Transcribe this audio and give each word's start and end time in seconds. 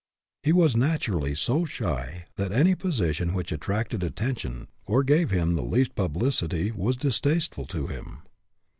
He 0.41 0.51
was 0.51 0.75
naturally 0.75 1.35
so 1.35 1.63
shy 1.63 2.25
that 2.35 2.51
any 2.51 2.73
position 2.73 3.35
which 3.35 3.51
attracted 3.51 4.01
attention 4.01 4.67
or 4.87 5.03
gave 5.03 5.29
him 5.29 5.53
the 5.53 5.61
least 5.61 5.93
pub 5.93 6.15
licity 6.15 6.71
was 6.75 6.95
distasteful 6.97 7.67
to 7.67 7.85
him. 7.85 8.23